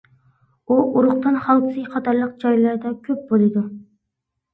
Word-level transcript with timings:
ئۇ 0.67 0.77
ئۇرۇقدان 1.01 1.35
خالتىسى 1.43 1.83
قاتارلىق 1.95 2.31
جايلاردا 2.45 2.93
كۆپ 3.05 3.21
بولىدۇ. 3.33 3.65